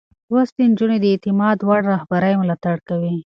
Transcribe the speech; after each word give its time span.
لوستې 0.31 0.63
نجونې 0.71 0.97
د 1.01 1.05
اعتماد 1.13 1.57
وړ 1.67 1.81
رهبرۍ 1.93 2.33
ملاتړ 2.41 2.75
کوي. 2.87 3.15